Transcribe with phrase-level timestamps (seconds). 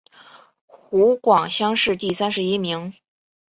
[0.65, 2.91] 湖广乡试第三十一名。